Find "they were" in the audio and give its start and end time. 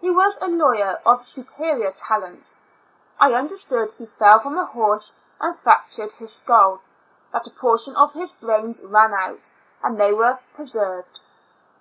10.00-10.40